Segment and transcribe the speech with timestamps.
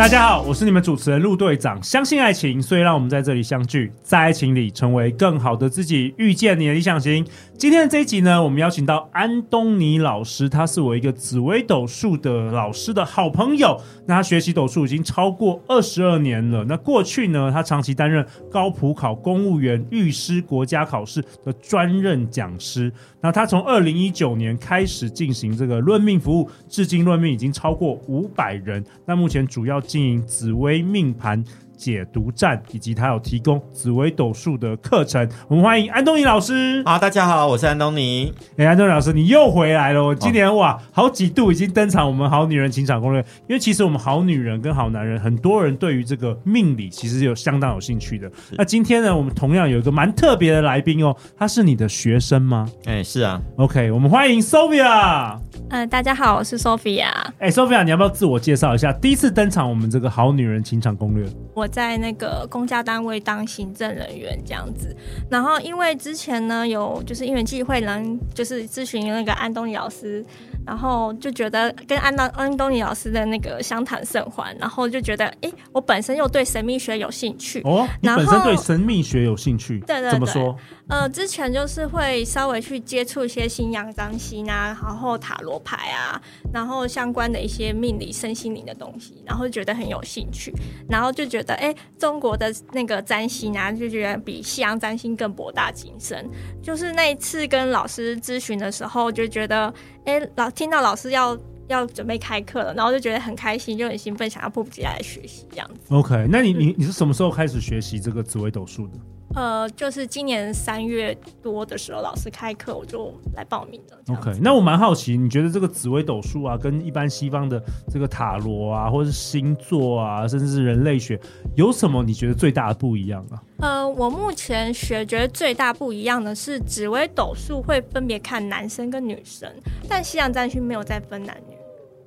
[0.00, 1.78] 大家好，我是你们主持人陆队长。
[1.82, 7.22] 相信爱情，所以让我们在这里相聚，在爱情里成为更好的自己，遇见你的理想型。
[7.58, 13.78] 今天的这一集呢，我们邀请到安东尼老师，他是我一个紫微斗数的老师的好朋友。
[14.06, 16.64] 那他学习斗数已经超过二十二年了。
[16.64, 22.90] 那过去呢，他长期担任高普考公务员、律师、国家考试的专任讲师。
[23.20, 28.82] 那他从二零一九年开始进行这个论命服务，至今论命已经超过五百人。
[29.04, 31.44] 那目前主要经营紫微命盘
[31.80, 35.26] 解读站，以及他有提供紫微斗数的课程。
[35.48, 36.82] 我们欢迎安东尼老师。
[36.84, 38.30] 好，大家好，我是安东尼。
[38.58, 40.04] 哎，安东尼老师，你又回来了。
[40.04, 42.06] 我今年、哦、哇，好几度已经登场。
[42.06, 48.30] 我们好女人情场攻略，因为其实我们好女人跟好男人，很多人对于这个命理其实有相当有兴趣的。
[48.58, 52.68] 那今天呢，我们同样有一个蛮特别的来宾哦，他是你的学生吗？
[52.84, 53.40] 哎，是啊。
[53.56, 55.38] OK，我们欢迎 Sophia。
[55.70, 57.08] 嗯、呃，大家好，我是 Sophia。
[57.38, 58.92] 哎，Sophia，你要不要自我介绍一下？
[58.92, 61.26] 第一次登场我们这个好女人情场攻略。
[61.54, 64.94] 我在那个公家单位当行政人员这样子，
[65.30, 70.24] 然后因为之前呢有就是因为机会能就是咨询那个安东尼老师，
[70.66, 77.60] 然后就觉得跟安东安东尼老师的那个相谈甚欢，然后就觉得哎，我本身又对神秘学有兴趣。
[77.64, 80.56] 哦，你本身对神秘学有兴趣，对对对，怎么说？
[80.88, 86.20] 呃，之前就是会稍微去接触一些新阳占星啊，然后塔罗牌啊，
[86.52, 90.52] 然后相关的一些命理、身心灵的东西，然后就觉得很有兴趣，
[90.88, 96.28] 然后就觉得哎，中国的那个占星啊，就觉得比西洋占星更博大精深。
[96.62, 99.72] 就是那一次跟老师咨询的时候，就觉得
[100.04, 101.38] 哎，老听到老师要
[101.68, 105.94] 要准备开课了，然后就觉得很开心，就很兴奋，想要迫不及待来学习这样子。
[105.94, 108.94] OK，那你你你是什么时候开始学习这个紫微斗数的？
[109.36, 113.96] 呃，就是今年三月多的时候，老师开课，我就来报名了。
[114.08, 121.18] OK，那我蛮好奇，你觉得这个紫微斗数啊，跟一般西方的这个塔罗啊，或者是星座啊，甚至是人类学，
[121.54, 123.40] 有什么你觉得最大的不一样啊？
[123.60, 129.48] 呃，我目前学觉得最大不一样的是，紫微斗数会分别看男生跟女生，
[129.88, 131.54] 但西洋占星没有再分男女。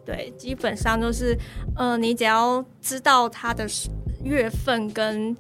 [0.06, 1.38] 对，基本上就是，
[1.78, 3.66] 呃，你只要知道他的
[4.24, 5.34] 月份跟。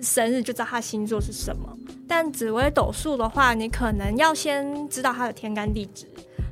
[0.00, 1.76] 生日就知道他星座是什么，
[2.06, 6.06] 但紫微斗数的话，你可能要先知道他的天干地支，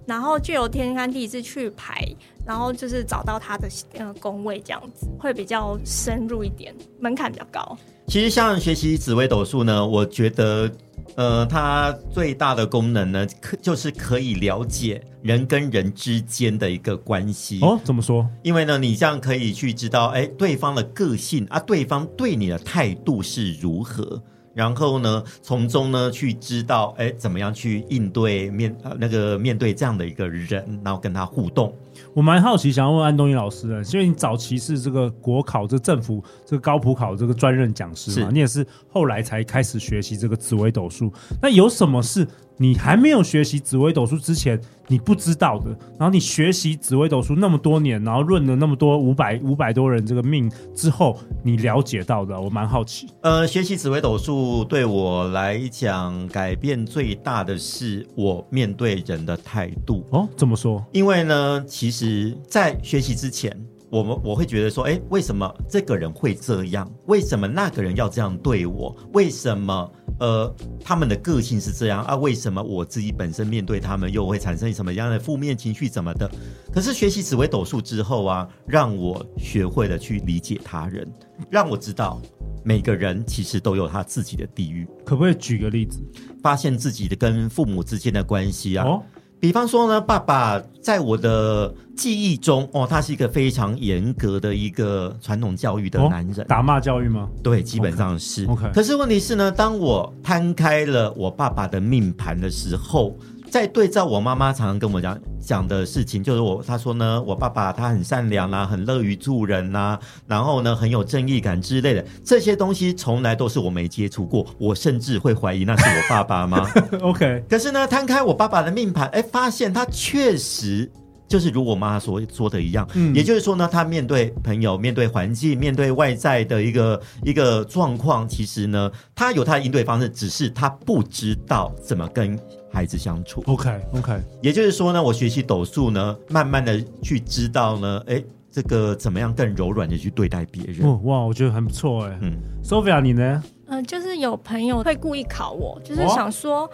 [0.07, 2.05] 然后就由天干地支去排，
[2.47, 7.77] 然后就是找到他的呃宫位，这样子会比较深入一点，门槛比较高。
[8.06, 10.71] 其实像学习紫微斗数呢，我觉得。
[11.15, 17.81] 呃，它最大的功能呢，可就是可以了解人跟人之间的一个关系哦。
[17.83, 18.28] 怎么说？
[18.43, 24.21] 因为呢，你这样可以去知道，哎，对方的个性啊，对方对你的态度是如何，
[24.53, 31.75] 然后呢，从中呢去知道，哎，怎么样去应对面呃那个面对这样的一个人，然后跟他互动。
[32.16, 41.12] 我蛮好奇，想要问安东尼老师的，因为你早期是这个国考，这个政府这个高普考这个专任讲师嘛，你也是后来才开始学习这个紫微斗数。
[41.43, 42.26] 那有什么是
[42.56, 45.69] 你还没有学习紫微斗数之前你不知道的？
[45.99, 53.09] 然后你学习紫微斗数那么多年，然后论了那么多五百五百多人这个命之后，你了解到的，我蛮好奇。
[53.21, 60.03] 呃，学习紫微斗数对我来讲改变最大的是我面对人的态度。
[60.12, 60.82] 哦，怎么说？
[60.93, 62.06] 因为呢，其实。
[62.49, 63.56] 在学习之前，
[63.91, 66.91] 我们我会觉得说，哎，为什么这个人会这样？
[67.06, 68.97] 为什么那个人要这样对我？
[69.12, 72.17] 为什么呃他们的个性是这样啊？
[72.17, 75.89] 为什么我自己本身面对他们又会产生什么样的负面情绪？
[75.89, 76.31] 怎么的？
[76.72, 81.06] 可是学习紫微斗数之后啊，让我学会了去理解他人，
[81.50, 82.21] 让我知道
[82.65, 84.87] 每个人其实都有他自己的地狱。
[85.05, 86.00] 可不可以举个例子？
[86.43, 88.84] 发现自己的跟父母之间的关系啊？
[88.84, 89.03] 哦
[89.39, 97.29] 比方说呢，爸爸在我的记忆中，哦，他是一个非常严格的一个传统教育的男人，哦、打骂教育吗？
[97.43, 98.47] 对，基本上是。
[98.47, 98.73] Okay.
[98.73, 103.17] 可是问题是呢，当我摊开了我爸爸的命盘的时候。
[103.56, 116.69] 在对照我妈妈常常跟我讲讲的事情，就是我她说呢，我爸爸他很善良啊，很乐于助人啊，然后呢很有正义感之类的这些东西，从来都是我没接触过，我甚至会怀疑那是我爸爸吗
[117.00, 120.91] ？OK， 可是呢，摊开我爸爸的命盘，哎，发现他确实
[121.28, 132.38] 就是如我妈所说的一样，嗯也就是说呢，他面对朋友、面对环境、面对外在的一个一个状况，其实呢，他有他的应对方式，只是他不知道怎么跟
[132.73, 133.43] 孩子相处。
[133.46, 140.87] OK OK，也就是说呢，我学习抖数呢，慢慢的去知道呢，哎，这个怎么样更柔软的去对待别人。
[140.87, 142.19] 哦哇，我觉得很不错哎。
[142.22, 143.43] 嗯，Sophia，你呢？
[143.69, 146.70] 嗯、就是有朋友会故意考我，就是想说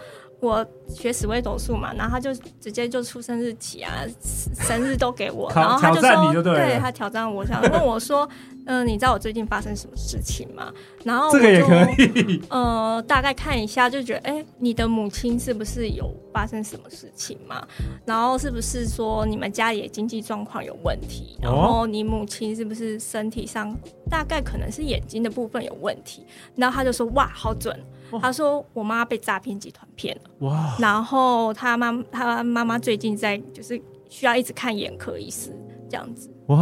[0.47, 3.91] 我学紫微斗数嘛，然后他就直接就出生日期啊、
[4.67, 8.27] 生日都给我，然后他就说，就对了他挑战我，想问我说，
[8.65, 10.71] 嗯、 你知道我最近发生什么事情吗？
[11.03, 12.41] 然后这个也可以。
[12.49, 17.65] 呃，大概看一下就觉得，哎，你的母亲是不是有发生什么事情嘛？
[18.05, 21.37] 然后是不是说你们家里的经济状况有问题？
[21.41, 23.73] 然后你母亲是不是身体上
[24.09, 26.25] 大概可能是眼睛的部分有问题？
[26.55, 27.79] 然后他就说，哇，好准。
[28.19, 33.79] 他说我妈被诈骗集团骗了，哇，然后他妈他妈妈最近在就是
[34.09, 35.55] 需要一直看眼科医师
[35.89, 36.32] 这样子。
[36.47, 36.59] 哇，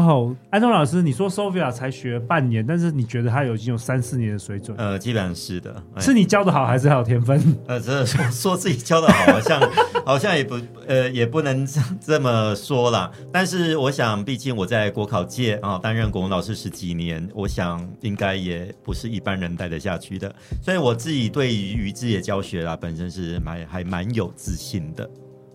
[0.51, 4.78] 安东老师，你说 Sophia 才学半年，但是你觉得她有已经有三四年的水准？
[4.78, 7.42] 呃，基本上是的，哎是你教的好，还是她有天分？
[7.66, 9.72] 呃，真的说说自己教的好，好像
[10.06, 13.12] 好像也不呃也不能这这么说啦。
[13.33, 20.31] 但是我想，毕竟我在国考界啊担任国文老师十几年，我想应该也不是一般人待得下去的。
[20.62, 25.10] 所以我自己对于自己的教学啦，本身是蛮还蛮有自信的。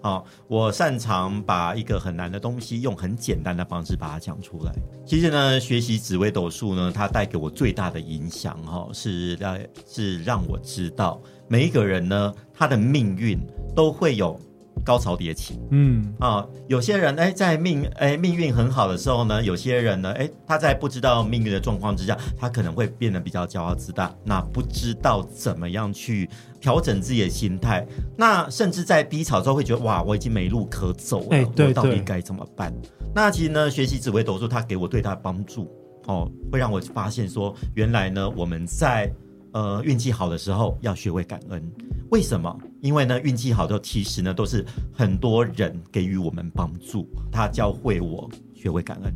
[0.06, 4.72] 好，我擅长把一个很难的东西用很简单的方式把它讲出来。
[5.04, 13.36] 其实呢，学习紫微斗数呢，它带给我最大的影响哈，是让是让我知道每一个人呢，他的命运
[13.74, 14.38] 都会有
[14.84, 15.58] 高潮迭起。
[15.72, 26.30] 嗯，啊，有些人哎，在命哎命运很好的时候呢，有些人呢，哎，他在不知道命运的状况之下，他可能会变得比较骄傲自大，那不知道怎么样去
[26.66, 27.86] 调整自己的心态，
[28.16, 32.74] 那甚至在低潮之后会觉得哇，我已经没路可走了，我到底该怎么办？
[33.14, 35.70] 那其实呢，学习紫微斗数，它给我最大的帮助
[36.08, 39.08] 哦，会让我发现说，原来呢，我们在
[39.52, 41.62] 呃运气好的时候要学会感恩。
[42.10, 42.58] 为什么？
[42.80, 49.14] 因为呢，运气好的时候，其实呢都是很多人给予我们帮助，他教会我学会感恩。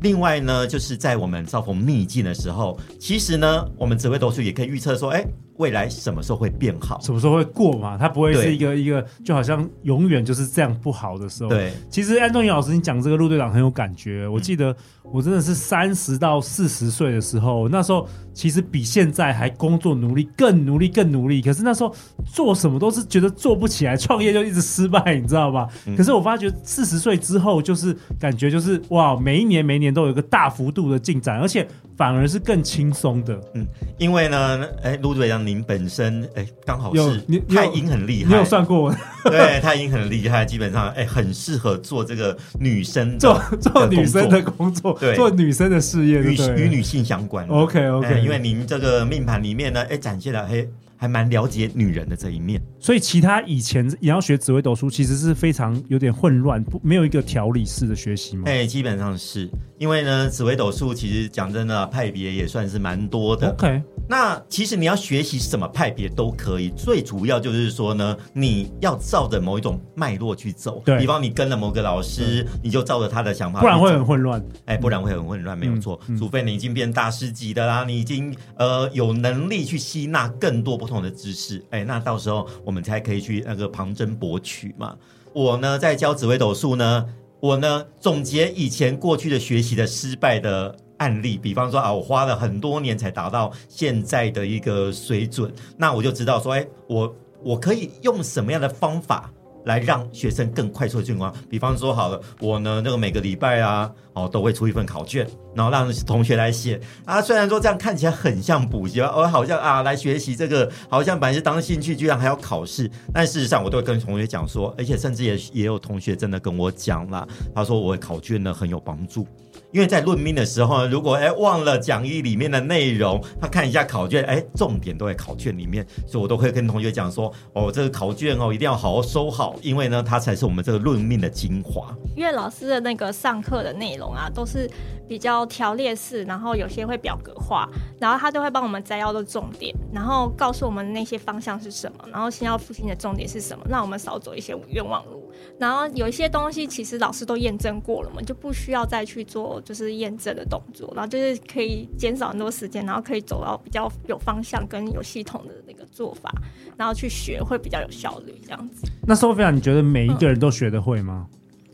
[0.00, 5.26] 另外呢，就是在我们遭逢逆境的时候，其实呢，我们紫微斗数也可以预测说，哎，
[5.56, 7.00] 未来什么时候会变好？
[7.00, 7.96] 什么时候会过嘛？
[7.96, 11.50] 它不会是一个一个，就好像永远就是这样不好的时候。
[11.50, 14.26] 对，其实安东尼老师，你讲这个陆队长很有感觉。
[14.26, 21.40] 我记得我真的是三十到四十岁的时候，那时候其实比现在还工作努力，更努力，更努力。
[21.40, 25.68] 可是那时候做什么都是觉得做不起来，创业就一直失败，你知道吧？
[25.86, 31.66] 嗯可是我发觉四十岁之后，就是感觉就是哇，每一年每一年都有一个大幅度的进展，而且
[31.96, 33.40] 反而是更轻松的。
[33.54, 33.64] 嗯，
[33.98, 38.94] 因为呢，哎，陆队长您本身哎刚好是太阴很厉害，你有算过
[39.24, 45.14] 对，太阴很厉害，基本上哎很适合做这个女生做做女生的工工作，对。
[45.14, 47.46] 做女生的事业，与与女性相关。
[47.48, 52.60] OK OK，哎因为您这个命盘里面呢，哎展现了还还蛮了解女人的这一面。
[52.84, 58.42] 所以其他以前也要学紫微斗数，其实是非常有点混乱，不没有一个条理式的学习嘛？
[58.44, 59.48] 哎，基本上是
[59.78, 63.48] 因为呢，紫微斗数其实讲真的啊，派别也算是蛮多的。
[63.52, 70.82] OK，那其实你要学习什么派别都可以，最主要就是说呢，你要照着某一种脉络去走。
[70.84, 74.04] 对比方你跟了某个老师，你就照着他的想法，不然会很。
[74.04, 74.44] 混乱。
[74.66, 75.98] 哎，不然会很混乱，没有错。
[76.08, 84.96] 嗯除非你已经变大师级的啦，你已经呃有能力去吸纳更多不同的知识，哎，那到时候我我们才可以去那个旁征博取嘛。
[85.32, 87.06] 我呢在教紫微斗数呢，
[87.38, 99.32] 我呢总结以前过去的学习的失败的案例，比方说啊，我花了很多年才达到现在的一个水准，那我就知道说，哎，我我可以用什么样的方法。
[99.64, 101.32] 来让学生更快速的进化。
[101.48, 107.20] 比方说，好了，我呢那个每个礼拜啊，哦都会出一份考卷，然后让同学来写啊。
[107.20, 112.90] 虽然说这样看起来很像补习，哦好像啊来学习这个，好像本来是当兴趣，居然还要考试。
[113.12, 119.26] 但事实上，我都会跟同学讲说，而且甚至也也有同学真的跟我讲啦，他说我的考卷呢很有帮助。
[119.74, 131.92] 因为在论命的时候，如果哎忘了讲义里面的内容，他看一下考卷，哎，重点都在考卷里面，所以我都会跟同学讲说，哦，这个考卷哦一定要好好收好，因为呢，它才是我们这个论命的精华。
[132.14, 134.70] 因为老师的那个上课的内容啊，都是
[135.08, 145.23] 比较条列式，然后有些会表格化，然后他都会帮我们摘要的重点，然后告诉我们那些方向是什么，然后先要复习的重点是什么，让我们少走一些冤枉路。
[145.58, 156.32] 然后有一些东西其实老师都验证过了嘛，就不需要再去做就是验证的动作，然后就是可以减少很多时间，然后可以走到比较有方向跟有系统的那个做法，
[156.76, 158.86] 然后去学会比较有效率这样子。
[159.06, 161.26] 那 Sophia，你觉得每一个人都学得会吗？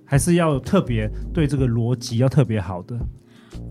[0.05, 2.99] 还是要特别对这个逻辑要特别好的？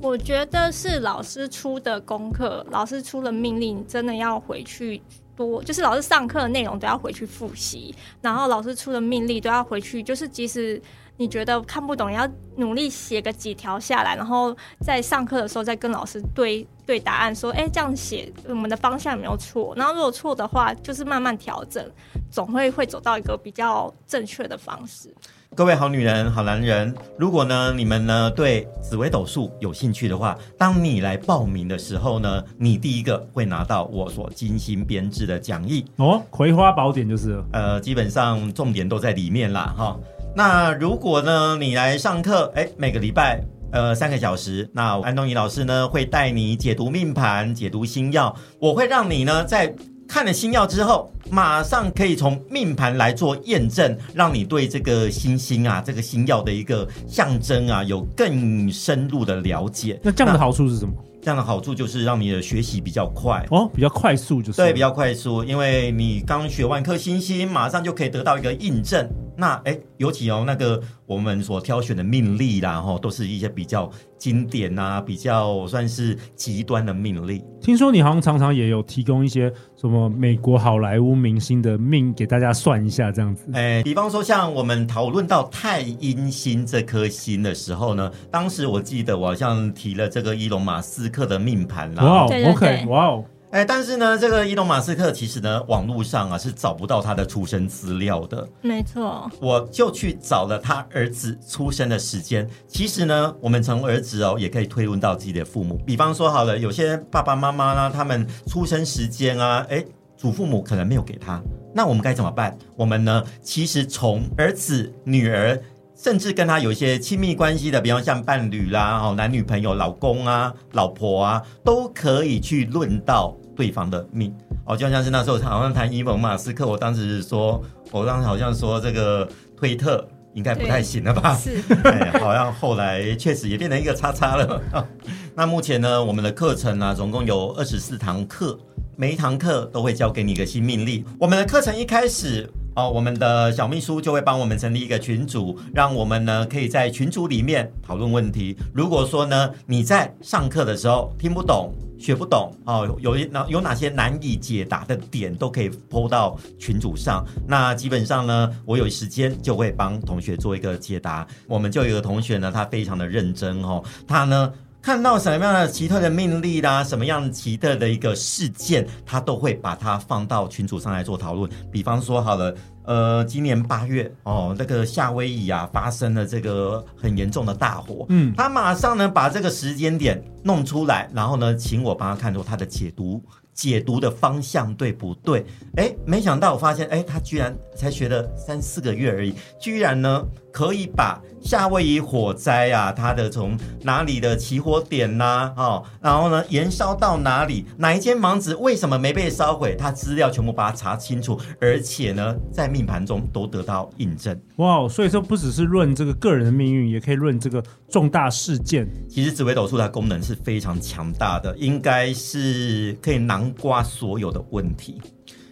[0.02, 5.02] 我觉得是老师出的功课，老师出了命令，真的要回去
[5.40, 10.82] 多，就是老师上课的内容都要回去复习，然后老师出的命令都要回去，就是即使
[11.16, 19.74] 你觉得看不懂，也要努力写个几条下来，然后在上课的时候再跟老师对对答案，说，哎，这样写我们的方向有没有错？
[19.78, 21.90] 然后如果错的话，就是慢慢调整，
[22.30, 25.16] 总会会走到一个比较正确的方式。
[25.56, 40.00] 各位好女人、好男人，如果呢你们呢对紫微斗数有兴趣的话，当你来报名的时候呢，你第一个会拿到我所精心编制的讲义哦，葵花宝典就是了，呃，基本上重点都在里面啦哈。
[40.36, 49.76] 那如果呢你来上课，哎，每个礼拜呃三个小时，那安东尼老师呢会带你解读命盘、解读星耀，我会让你呢在。
[50.10, 60.00] 看了星耀之后，马上可以从命盘来做验证，让你对这个星星啊，这个星耀的一个象征啊，有更深入的了解。
[60.02, 60.92] 那这样的好处是什么？
[61.22, 64.58] 这样的好处就是让你的学习比较快哦，比较快速就是。
[64.58, 69.08] 对，比较快速，因为你刚学完颗星星，马上就可以得到一个印证。
[69.40, 77.42] 那哎，尤其哦，那个我们所挑选的命例啦，哈，都是一些比较经典啊，比较算是极端的命例。
[77.62, 83.50] 听说你好像常常也有提供一些什么美国好莱坞明星的命给大家算一下，这样子。
[83.54, 92.04] 哎，比方说像我们讨论到太阴星这颗星的时候呢，当时我记得我好像提了这个伊隆马斯克的命盘啦。
[92.04, 93.24] 哇，OK，哇哦。
[93.52, 98.48] 哎，但是呢，这个伊隆马斯克其实呢，网络上啊是找不到他的出生资料的。
[98.62, 102.48] 没错，我就去找了他儿子出生的时间。
[102.68, 105.82] 其实呢，我们从儿子哦，也可以推论到自己的父母。
[105.84, 109.84] 比方说，好了，有些爸爸妈妈呢，他们出生时间啊，哎，
[110.16, 111.42] 祖父母可能没有给他，
[111.74, 112.56] 那我们该怎么办？
[112.76, 115.60] 我们呢，其实从儿子、女儿。
[116.02, 124.34] 甚至跟他有一些亲密关系的，比方像伴侣啦、哦男女朋友、老公啊、老婆啊，都可以去论到对方的命
[124.66, 124.78] 哦。
[124.78, 129.28] 就像是那时候好像谈伊隆马斯克，我当时说，我当时好像说这个
[129.58, 131.36] 推特应该不太行了吧？
[131.36, 134.62] 是， 哎，好像后来确实也变成一个叉叉了。
[135.36, 138.58] 那目前呢，我们的课程呢、啊，总共有二十四堂课，
[138.96, 141.04] 每一堂课都会教给你一个新命令。
[141.20, 142.50] 我们的课程一开始。
[142.80, 148.56] 哦，我们的小秘书就会帮我们成立一个群组，让我们呢可以在群组里面讨论问题。
[148.74, 157.26] 如果说呢你在上课的时候听不懂、学不懂，哦，有哪有哪些难以解答的点，都可以 po 到群组上。
[157.46, 161.28] 那基本上呢，我有时间就会帮同学做一个解答。
[161.48, 164.54] 我们就有一个同学呢，他非常的认真哦，他呢。
[164.82, 171.50] 看到什么样的奇特的命令啦，什么样奇特的一个事件，他都会把它放到群组上来做讨论。
[171.72, 172.56] 比方说，好了，
[172.86, 183.22] 呃，今年八月哦，那个夏威夷啊发生了这个很严重的大火，嗯，他马上呢把这个时间点弄出来，然后呢请我帮他看出他的解读。
[183.52, 185.46] 解读的方向对不对？
[185.76, 204.36] 哎，没想到我发现，哎，他居然才学了三四个月而已，居然呢可以把夏威夷火灾啊，它的从哪里的起火点呐、啊，哦，然后呢延烧到哪里，哪一间房子为什么没被烧毁，它资料全部把它查清楚，而且呢在命盘中都得到印证。
[204.56, 208.88] 哇，所以说不只是论这个个人的命运，也可以论这个重大事件。
[209.10, 213.54] 其实紫微斗数它功能是非常强大的，应该是可以囊。
[213.60, 215.02] 括所有的问题。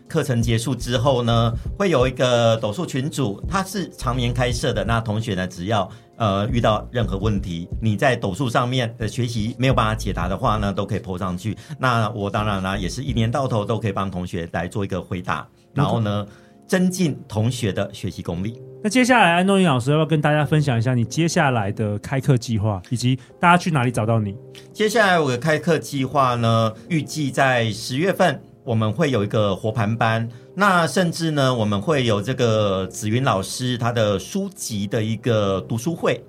[0.08, 4.84] 课程结束之后呢，会有一个斗数群组，它是常年开设的。
[4.84, 11.58] 那同学呢，只要呃遇到任何问题，你在斗数上面的学习没有办法解答的话呢，都可以 po 上去。
[11.78, 16.26] 那我当然呢，也是一年到头都可以帮同学来做一个回答，然后呢，
[16.66, 18.60] 增进同学的学习功力。
[18.84, 24.36] 那接下来，安东尼老师要不要跟大家分享一下你接下来的开课计划，以及大家去哪里找到你？
[24.72, 36.22] 接下来我的开课计划呢，预计在十月份我们会有一个活盘班，那甚至呢，我们会有这个紫云老师他的书籍的一个读书会。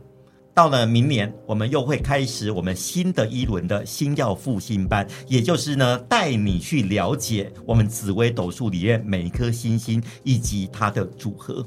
[0.55, 11.67] 到了明年，我们又会开始我们新的一轮的星耀复兴班，也就是呢，带你去了解我们紫微斗数里面每一颗星星以及它的组合。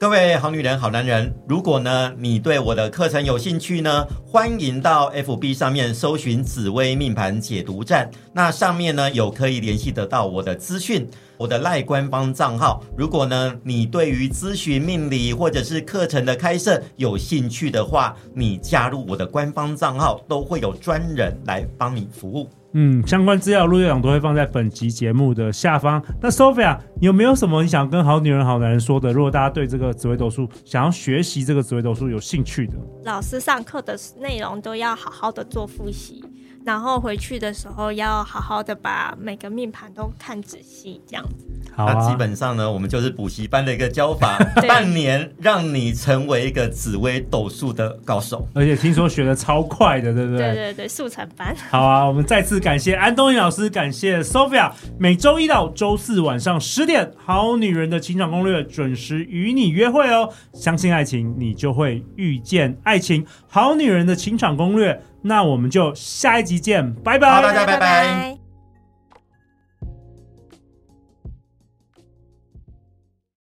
[0.00, 12.82] 各位好女人、好男人，如果呢你对我的课程有兴趣呢，欢迎到 FB 上面搜寻紫薇命盘解读站，那上面呢有可以联系得到我的资讯，我的赖官方账号。
[12.96, 22.48] 如果呢你对于咨询命理或者是课程的开设有兴趣的话，你加入我的官方账号，都会有专人来帮你服务。
[22.72, 26.02] 嗯，相关资料陆队长都会放在本集节目的下方。
[26.20, 29.12] 那 Sophia，有没有什么你想跟好女人、好男人说的？
[29.12, 32.74] 如果大家对这个紫微斗数想要学习这个紫微斗数有兴趣的，
[33.04, 36.24] 老师上课的内容都要好好的做复习。
[36.64, 41.46] 然后回去的时候要好好的把每个命盘都看仔细，这样子。
[41.74, 44.36] 好啊，那基本上呢，我们就是补习班的一个教法，
[44.68, 48.46] 半年让你成为一个紫微斗数的高手。
[48.54, 50.38] 而且听说学的超快的，对不对？
[50.38, 51.54] 对对对，速成班。
[51.70, 54.70] 好啊，我们再次感谢安东尼老师，感谢 Sophia。
[54.98, 60.30] 每周一到周四晚上十点，《好女人的情场攻略》准时与你约会哦。
[60.52, 63.24] 相信爱情，你就会遇见爱情。
[63.48, 64.92] 《好女人的情场攻略》。
[65.22, 68.39] 那我们就下一集见，拜拜，大家拜拜。